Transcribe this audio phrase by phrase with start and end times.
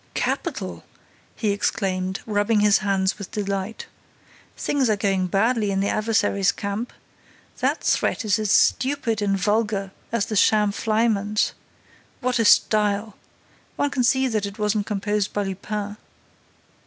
[0.15, 0.83] "Capital!"
[1.35, 3.85] he exclaimed, rubbing his hands with delight.
[4.57, 6.91] "Things are going badly in the adversary's camp.
[7.59, 11.53] That threat is as stupid and vulgar as the sham flyman's.
[12.19, 13.15] What a style!
[13.75, 15.97] One can see that it wasn't composed by Lupin."